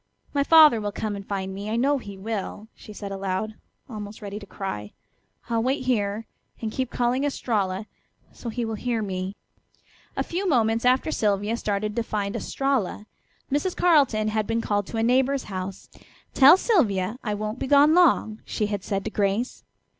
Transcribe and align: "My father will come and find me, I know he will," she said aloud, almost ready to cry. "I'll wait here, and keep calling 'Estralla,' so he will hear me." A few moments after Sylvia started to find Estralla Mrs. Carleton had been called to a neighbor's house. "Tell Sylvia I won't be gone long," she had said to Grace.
"My 0.33 0.43
father 0.43 0.81
will 0.81 0.91
come 0.91 1.15
and 1.15 1.23
find 1.23 1.53
me, 1.53 1.69
I 1.69 1.75
know 1.75 1.99
he 1.99 2.17
will," 2.17 2.67
she 2.73 2.91
said 2.91 3.11
aloud, 3.11 3.53
almost 3.87 4.19
ready 4.19 4.39
to 4.39 4.47
cry. 4.47 4.93
"I'll 5.47 5.61
wait 5.61 5.85
here, 5.85 6.25
and 6.59 6.71
keep 6.71 6.89
calling 6.89 7.23
'Estralla,' 7.23 7.85
so 8.33 8.49
he 8.49 8.65
will 8.65 8.73
hear 8.73 9.03
me." 9.03 9.35
A 10.17 10.23
few 10.23 10.49
moments 10.49 10.85
after 10.85 11.11
Sylvia 11.11 11.55
started 11.55 11.95
to 11.95 12.01
find 12.01 12.35
Estralla 12.35 13.05
Mrs. 13.51 13.77
Carleton 13.77 14.29
had 14.29 14.47
been 14.47 14.59
called 14.59 14.87
to 14.87 14.97
a 14.97 15.03
neighbor's 15.03 15.43
house. 15.43 15.87
"Tell 16.33 16.57
Sylvia 16.57 17.19
I 17.23 17.35
won't 17.35 17.59
be 17.59 17.67
gone 17.67 17.93
long," 17.93 18.41
she 18.43 18.65
had 18.65 18.83
said 18.83 19.05
to 19.05 19.11
Grace. 19.11 19.63